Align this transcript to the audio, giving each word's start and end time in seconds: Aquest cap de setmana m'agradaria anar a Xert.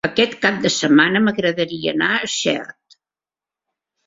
Aquest 0.07 0.31
cap 0.45 0.55
de 0.63 0.71
setmana 0.75 1.21
m'agradaria 1.25 1.93
anar 1.93 2.09
a 2.23 2.31
Xert. 2.37 2.99